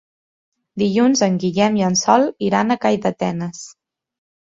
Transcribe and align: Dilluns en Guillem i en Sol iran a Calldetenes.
Dilluns 0.83 1.19
en 1.27 1.35
Guillem 1.43 1.77
i 1.79 1.83
en 1.87 1.97
Sol 2.03 2.25
iran 2.47 2.77
a 2.77 2.79
Calldetenes. 2.87 3.61